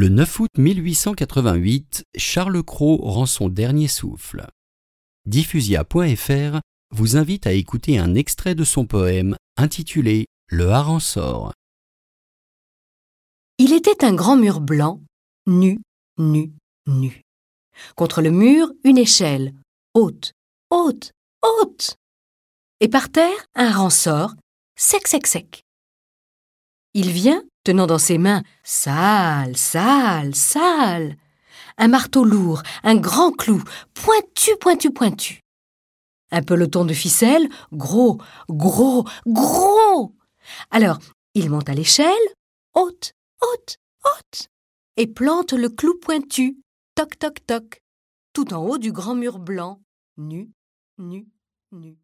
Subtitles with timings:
[0.00, 4.46] Le 9 août 1888, Charles Cros rend son dernier souffle.
[5.26, 6.60] Diffusia.fr
[6.92, 11.52] vous invite à écouter un extrait de son poème intitulé Le hareng sort.
[13.58, 15.00] Il était un grand mur blanc,
[15.48, 15.80] nu,
[16.16, 16.52] nu,
[16.86, 17.22] nu.
[17.96, 19.52] Contre le mur, une échelle,
[19.94, 20.30] haute,
[20.70, 21.10] haute,
[21.42, 21.96] haute.
[22.78, 24.36] Et par terre, un rensort,
[24.76, 25.64] sec, sec, sec.
[26.94, 31.16] Il vient, tenant dans ses mains, sale, sale, sale,
[31.76, 33.62] un marteau lourd, un grand clou,
[33.94, 35.40] pointu, pointu, pointu.
[36.30, 40.14] Un peloton de ficelle, gros, gros, gros.
[40.70, 40.98] Alors,
[41.34, 42.12] il monte à l'échelle,
[42.74, 44.48] haute, haute, haute,
[44.96, 46.58] et plante le clou pointu,
[46.94, 47.82] toc, toc, toc,
[48.32, 49.80] tout en haut du grand mur blanc,
[50.16, 50.50] nu,
[50.98, 51.26] nu,
[51.72, 51.96] nu.